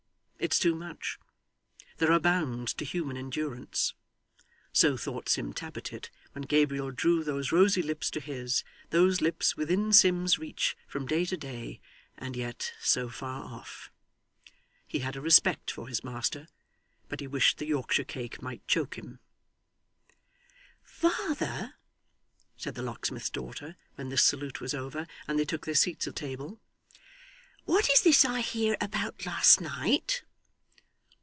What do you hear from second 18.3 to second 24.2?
might choke him. 'Father,' said the locksmith's daughter, when